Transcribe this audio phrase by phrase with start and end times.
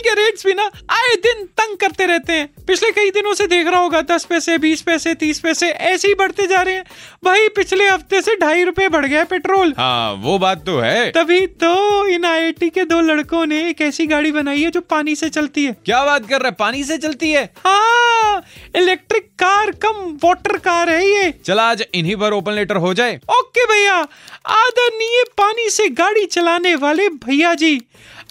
[0.00, 3.46] Petrol के rates भी ना आए दिन तंग करते रहते हैं। पिछले कई दिनों से
[3.46, 6.84] देख रहा होगा दस पैसे बीस पैसे तीस पैसे ऐसे ही बढ़ते जा रहे हैं।
[7.24, 11.46] भाई पिछले हफ़्ते से ढाई रुपए बढ़ गया पेट्रोल। हाँ वो बात तो है। तभी
[11.62, 15.28] तो इन आईआईटी के दो लड़कों ने एक ऐसी गाड़ी बनाई है जो पानी से
[15.30, 16.54] चलती है। क्या बात कर रहा है?
[16.58, 17.44] पानी से चलती है?
[17.58, 18.42] हाँ
[18.76, 23.20] इलेक्ट्रिक कार कम वाटर कार है ये। चला आज इन्हीं पर ओपन लेटर हो जाए।
[23.30, 23.94] ओके भैया
[24.50, 27.80] आदरणीय पानी से गाड़ी चलाने वाले भैया जी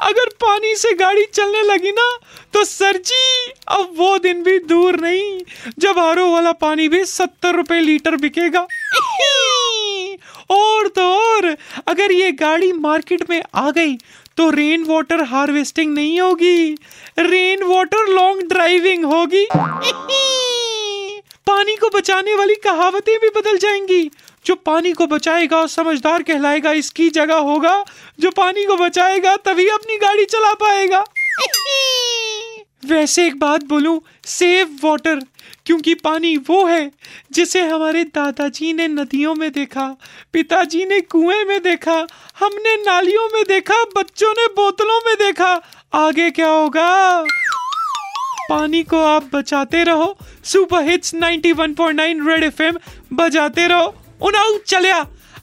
[0.02, 2.18] अगर पानी से गाड़ी चलने लगी ना
[2.54, 5.40] तो सर जी, अब वो दिन भी दूर नहीं,
[5.80, 8.67] जब आरो वाला पानी भी सत्तर रुपए लीटर बिकेगा।
[10.50, 13.95] और तो और, अगर ये गाड़ी मार्केट में आ गई
[14.38, 16.78] तो रेन वाटर हार्वेस्टिंग नहीं होगी
[17.19, 19.47] रेन वाटर लॉन्ग ड्राइविंग होगी।
[21.47, 24.09] पानी को बचाने वाली कहावतें भी बदल जाएँगी।
[24.45, 27.86] जो पानी को बचाएगा समझदार कहलाएगा, इसकी जगह होगा।
[28.19, 31.06] जो पानी को बचाएगा, तभी अपनी गाड़ी चला पाएगा।
[32.86, 35.20] वैसे एक बात बोलूँ सेव वाटर
[35.66, 36.92] क्योंकि पानी वो है
[37.31, 39.96] जिसे हमारे दादाजी ने नदियों में देखा,
[40.34, 42.08] पिताजी ने कुएँ में देखा,
[42.40, 45.62] हमने नालियों में देखा, बच्चों ने बोतलों में देखा।
[45.94, 47.23] आगे क्या होगा?
[48.50, 52.80] पानी को आप बचाते रहो। सुपर हिट्स 91.9 रेड एफएम,
[53.14, 54.98] बजाते रहो। उनाउ चलिया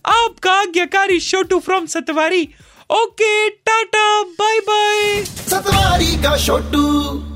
[0.06, 2.48] आपका आज्ञाकारी Chhotu from Satwari.
[2.90, 5.24] Okay, tata bye bye
[6.26, 7.35] Satwari का छोटू